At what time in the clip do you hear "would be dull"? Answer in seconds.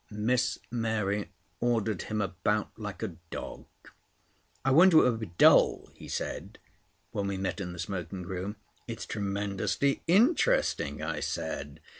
5.11-5.91